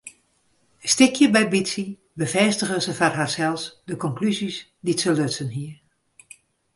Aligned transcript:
Stikje 0.91 1.27
by 1.33 1.41
bytsje 1.51 1.85
befêstige 2.17 2.77
se 2.85 2.93
foar 2.99 3.13
harsels 3.19 3.63
de 3.87 3.93
konklúzjes 4.03 4.55
dy't 4.85 5.01
se 5.03 5.11
lutsen 5.17 5.49
hie. 5.55 5.71